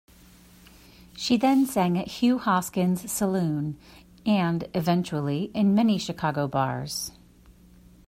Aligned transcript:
She 1.15 1.37
then 1.37 1.67
sang 1.67 1.95
at 1.95 2.07
Hugh 2.07 2.39
Hoskin's 2.39 3.11
saloon 3.11 3.77
and, 4.25 4.67
eventually, 4.73 5.51
in 5.53 5.75
many 5.75 5.99
Chicago 5.99 6.47
bars. 6.47 7.11